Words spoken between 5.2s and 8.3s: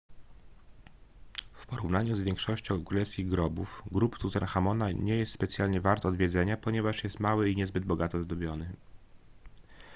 specjalnie wart odwiedzenia ponieważ jest mały i niezbyt bogato